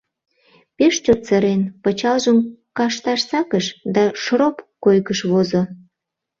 Пеш 0.77 0.95
чот 1.05 1.21
сырен, 1.27 1.61
пычалжым 1.83 2.37
кашташ 2.77 3.21
сакыш 3.29 3.65
да 3.95 4.03
«шроп» 4.23 4.55
койкыш 4.83 5.19
возо. 5.31 5.61